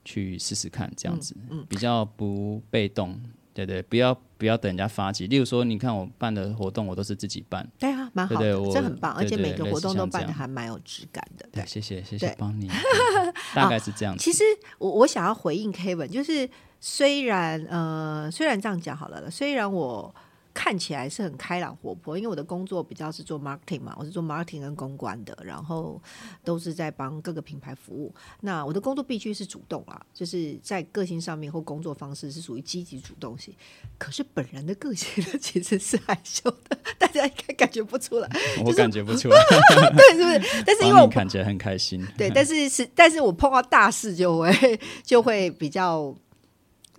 [0.05, 1.35] 去试试看，这样子，
[1.69, 3.21] 比较不被动。
[3.55, 5.27] 对对，不要不要等人家发起。
[5.27, 7.71] 例如说，你看我办的活动，我都是自己办。
[7.79, 11.47] 对啊，蛮好的，对对我这很棒，而且每个活动都办的还蛮有质感的。
[11.53, 12.71] 对对，，谢谢谢谢帮你，
[13.55, 14.25] 大概是这样子。
[14.25, 14.43] 其实
[14.79, 16.49] 我我想要回应 Kevin，就是
[16.81, 20.15] 虽然呃虽然这样讲好了，虽然我
[20.55, 26.01] 看起来是很开朗活泼，因为我的工作比较是做 marketing 嘛，我是做 marketing 跟公关的，然后
[26.45, 28.15] 都是在帮各个品牌服务。
[28.41, 33.55] 那我的工作必须是主动啊，就是在个性上面或工作方式是属于积极主动型。
[33.99, 38.29] 可是本人的个性呢， 其实是害羞的，大家应该感觉不出来，
[38.65, 39.37] 我感觉不出来，
[39.97, 40.63] 对，是不是？
[40.67, 42.07] 但是因为我帮你看起来很开心。
[42.17, 46.15] 对，但是是，但是我碰到大事就会就会比较，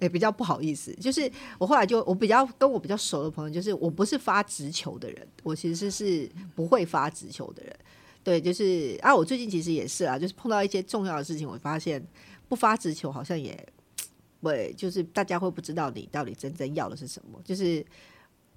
[0.04, 0.94] 也比较不好意思。
[0.96, 7.76] 就是我后来就我比较跟我比较熟的朋友，就是我不是发直球的人，我其实是不会发直球的人。
[8.24, 12.06] 对，就是啊，我最近其实也是啊，就是碰到一些重要的事情，我发现
[12.48, 13.58] 不发直球好像也，
[14.44, 17.84] 对，就是大家会不知道你到底真正要的是什么，就是。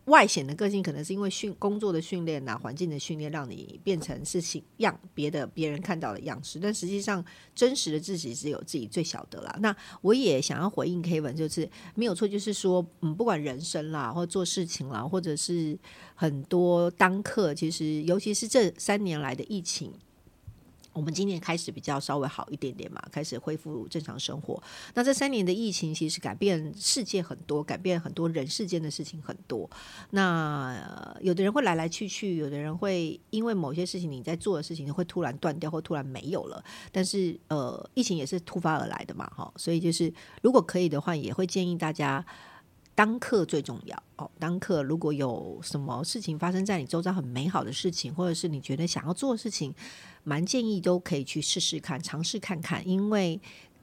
[0.06, 9.56] 外显的个性可能是因为训工作的训练呐、环境的训练，让你变成是形样别的别人看到的样式，但实际上真实的自己只有自己最晓得啦。
[9.60, 15.78] 那我也想要回应 Kevin，就是没有错，就是说，嗯，不管人生啦，或做事情啦，或者是
[16.14, 19.92] 很多当课，其实尤其是这三年来的疫情。
[20.96, 24.61] 我们今年开始比较稍微好一点点嘛，开始恢复正常生活。
[24.94, 29.68] 那这三年的疫情其实改变世界很多，改变很多人世间的事情很多。
[30.11, 36.64] 那、有的人会来来去去，有的人会因为某些事情你在做的事情会突然断掉或突然没有了。
[36.90, 42.24] 但是呃，疫情也是突发而来的嘛，哈，所以就是如果可以的话，也会建议大家。
[42.97, 44.28] 当刻最重要哦。
[44.40, 49.72] 当刻如果有什么事情发生在你周遭很美好的事情，或者是你觉得想要做的事情，
[50.24, 52.88] 蛮建议都可以去试试看，尝试看看。
[52.88, 53.38] 因为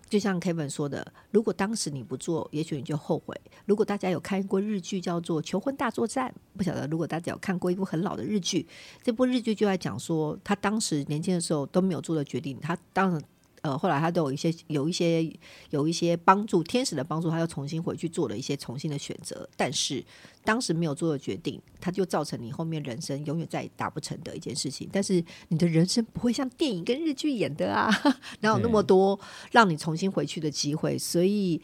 [0.09, 3.39] 就像 Kevin 说的，如果当时你不做，也许你就后悔。
[3.65, 8.67] 如果大家有看过日剧叫做《求婚大作战》，不晓得如果大家有看过一部很老的日剧，
[9.03, 13.21] 这部日剧就在讲说他当时年轻的时候都没有做的决定，他当然
[13.63, 15.25] 呃，后来他都有一些有一些
[15.69, 19.49] 有一些帮助，天使的帮助，他又重新回去做了一些重新的选择。
[19.55, 20.03] 但是
[20.43, 24.89] 当时没有做的决定，他就造成你后面人生永远再也达不成的一件事情。
[24.91, 27.89] 但是你的人生不会像电影跟日剧演的啊，
[28.41, 29.17] 哪有那么多
[29.51, 30.97] 让你重新回去的机会？
[30.99, 31.61] 所以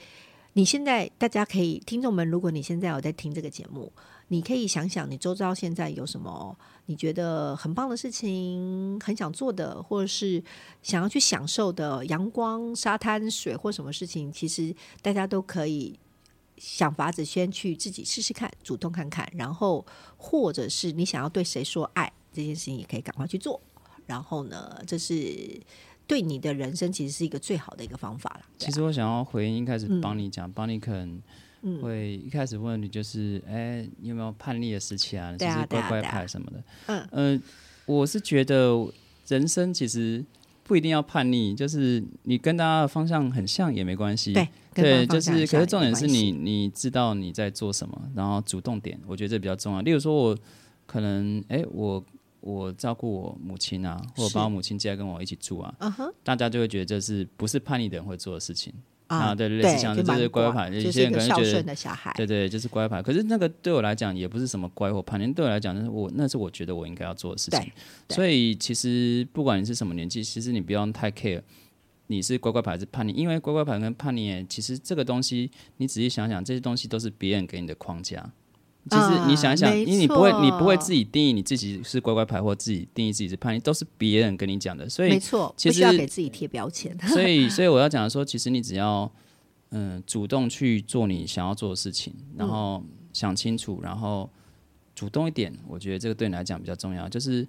[0.54, 3.92] 你现在大家可以，听众们，如果你现在有在听这个节目。
[4.32, 6.56] 你可以想想，你周遭现在有什么
[6.90, 10.44] 你觉得很棒的事情，很想做的，或者是
[10.82, 16.00] 想要去享受的阳光、沙滩、水或什么事情，其实大家都可以
[16.58, 19.86] 想法子先去自己试试看，主动看看，然后
[20.18, 23.62] 或者是你想要对谁说爱这件事情，也可以赶快去做。
[24.08, 25.62] 然后呢，这是
[26.08, 28.42] 对你的人生其实是一个最好的一个方法了。
[28.58, 30.92] 其实我想要回应，一开始帮你讲，帮你可
[31.62, 31.82] 能。
[31.82, 35.36] 会一开始问你就是，哎，你有没有叛逆的时期啊？
[35.38, 36.64] 就是乖乖牌什么的。
[36.88, 37.42] 嗯呃，
[37.86, 38.88] 我是觉得
[39.28, 40.24] 人生其实
[40.64, 44.34] 不一定要叛逆，就是你跟大家的方向很像也没关系。
[44.34, 49.82] 对对，就是可是重点是你你知道你在做什么，然后主动点，我觉得这比较重要。
[49.82, 50.38] 例如说，我
[50.86, 52.04] 可能哎，我
[52.40, 55.76] 我照顾我母亲啊，或者把我母亲接来跟我一起住啊，
[56.24, 58.74] 大家就会觉得这是不是叛逆的人会做的事情。
[59.10, 61.64] 啊，对，类似像这是乖乖牌，有些人可能觉得，
[62.16, 63.02] 对对，就是乖牌。
[63.02, 67.72] 可是那个对我来讲也不是什么乖或叛逆，对我来讲，那是我那是我觉得我应该要做的事情。
[68.10, 71.42] 所以其实不管你是什么年纪，其实你不用太 care
[72.08, 78.32] 你是乖乖牌还是叛逆，因为乖乖牌跟叛逆，其实这个东西你仔细想想，这些东西都是别人给你的框架。
[78.90, 84.90] 其实你想想，因为你不会，你不会自己定义你自己是乖乖牌，或自己定义自己是叛逆，都是别人跟你讲的。
[84.90, 86.98] 所以没错，其实要给自己贴标签。
[87.10, 89.12] 所以， 所以我要讲的说，其实你只要
[89.72, 92.82] 嗯主动去做你想要做的事情，然后
[93.14, 94.28] 想清楚，然后
[94.96, 97.08] 主动一点，我觉得这个对你来讲比较重要。
[97.08, 97.46] 就是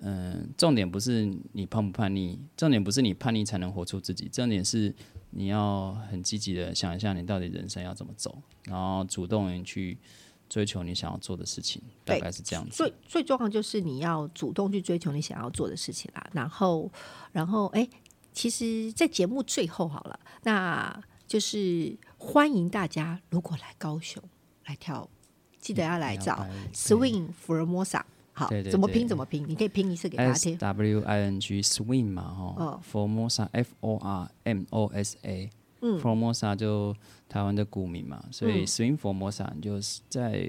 [0.00, 4.94] 嗯，重点不是你叛不叛逆，重点不是你叛逆才能活出自己，重点是
[5.30, 9.96] 你要很积极的想一下你到底人生要怎么走，然后主动去。
[10.52, 12.76] 追求你想要做的事情，大概是这样子。
[12.76, 16.28] 最最重要就是你要主动去追求你想要做的事情啦。
[16.30, 16.90] 然后，
[17.32, 17.88] 然后，哎，
[18.34, 24.22] 其实，在节目最后好了，那就是欢迎大家如果来高雄
[24.66, 25.08] 来跳，
[25.58, 28.02] 记得要来找 Swing Formosa。
[28.34, 29.48] 好，怎么拼怎么拼？
[29.48, 30.58] 你可以拼一次给大家听。
[30.58, 35.50] W I N G Swing 嘛，哈，Formosa F O R M O S A。
[35.82, 36.96] 嗯，Formosa 就
[37.28, 40.48] 台湾的股民嘛，所以 Swing Formosa 就是在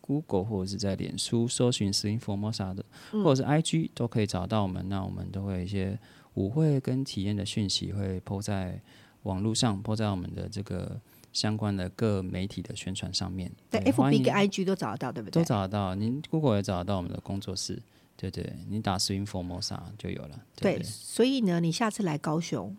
[0.00, 4.86] Google 或者是在脸书搜寻 Swing Formosa 的，或者是 IG 都可以找到我们。
[4.88, 5.98] 那我们都会一些
[6.34, 8.80] 舞会跟体验的讯息会铺在
[9.22, 11.00] 网络上，铺在我们的这个
[11.32, 13.50] 相关的各媒体的宣传上面。
[13.70, 15.42] 对，FB 跟 IG 都找得到，对不对？
[15.42, 17.80] 都找得到，您 Google 也找得到我们的工作室。
[18.16, 20.40] 对对，你打 Swing Formosa 就有了。
[20.56, 22.76] 对，所以呢，你下次来高雄，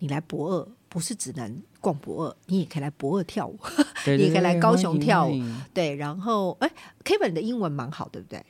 [0.00, 0.68] 你来博二。
[0.96, 3.58] 不是只能逛博二，你也可以来博二跳舞，
[4.16, 5.38] 你也可以来高雄跳舞。
[5.74, 6.72] 对，然后哎
[7.04, 8.42] ，Kevin 的英文蛮好，对不对？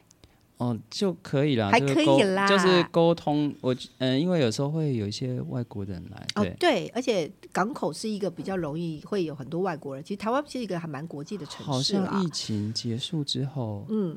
[0.58, 3.52] 哦，就可以了，还可以啦，就是沟通。
[3.60, 10.04] 我嗯，因为有时候会有一些外国人来，哦，对，而且港口是一个比较容易会有很多外国人。
[10.04, 14.16] 其实台湾是一个还蛮国际的城市好像疫情结束之后，嗯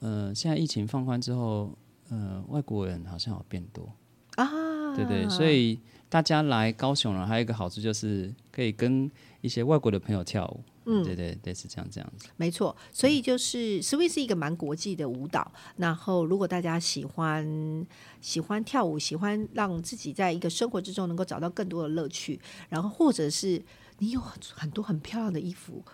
[0.00, 1.70] 呃，现在疫情放宽之后，
[2.10, 3.88] 嗯，外国人好像有变多
[4.34, 5.78] 啊，对对，所以。
[6.08, 10.60] 大家来高雄了，还有一个好处就是可以跟一些外国的朋友跳舞。
[10.90, 12.28] 嗯，对对对，是这样这样子。
[12.36, 15.52] 没错，所以就是 Swing 是一个蛮国际的舞蹈。
[15.76, 17.86] 然后，如果大家喜欢
[18.22, 22.40] 喜欢跳舞，喜欢让自己在一个生活之中能够找到更多的乐趣，
[22.70, 23.62] 然后或者是
[23.98, 24.20] 你有
[24.54, 25.84] 很多很漂亮的衣服。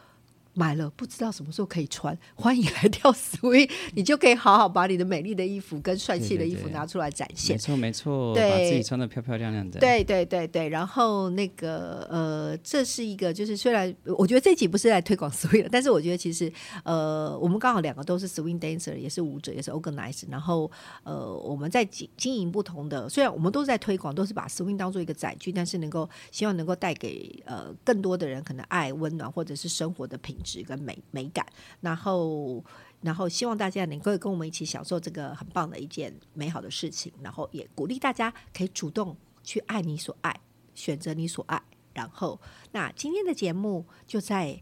[0.54, 7.54] 买了不知道什么时候可以穿，欢迎来跳 swing，你就可以好好把你的美丽的衣服跟帅气的衣服拿出来展现。
[7.54, 9.80] 没错没错，把自己穿的漂漂亮亮的。
[9.80, 16.52] 对对对对，然后那个呃，这是一个就是虽然我觉得这集不是来推广 swing 的，但是我觉得其实
[16.84, 20.70] 呃，我们刚好两个都是 swing dancer，也是舞者，也是 organizer，然后
[21.02, 30.36] 呃，我们在经经营不同的，虽然我们都是在推广，都是把 swing 当做一个载具，但是能够希望能够带给呃更多的人可能爱、温暖或者是生活的品。
[30.44, 31.44] 值跟美美感，
[31.80, 32.62] 然后
[33.00, 40.38] 然后希望大家能够跟我们一起享受这个很棒的一件美好的事情，然后也鼓励大家可以主动去爱你所爱，
[40.74, 41.60] 选择你所爱。
[41.94, 42.40] 然后，
[42.72, 44.60] 那今天的节目就在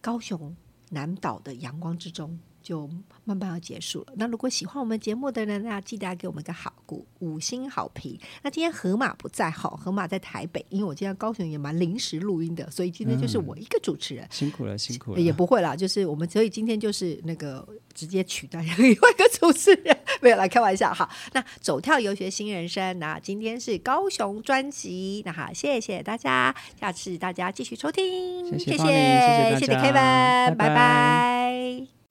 [0.00, 0.54] 高雄
[0.90, 2.38] 南岛的阳光之中。
[2.62, 2.88] 就
[3.24, 4.12] 慢慢要结束了。
[4.16, 8.18] 那如果喜欢我们节目的人，那记得要给我们个好股五星好评。
[8.42, 14.26] 那今天河马不在好，河马在台北，因为我今天高雄也蛮临时录音的，所以今天就是我一个主持人。
[14.30, 15.20] 辛苦了，辛苦了。
[15.20, 21.08] 也不会啦，就是我们所以今天就是那个直接取代另外一个主持人，没有来开玩笑哈。
[21.32, 32.01] 那走跳游学新人生，那今天是高雄专辑，那好，谢谢大家，下次大家继续收听，谢谢谢谢谢谢谢大家 Kevin，拜拜拜